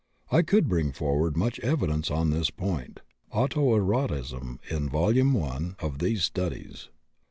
[0.31, 3.01] I could bring forward much evidence on this point.
[3.31, 3.37] (Cf.
[3.37, 5.13] "Auto erotism" in vol.
[5.15, 6.89] i of these Studies.)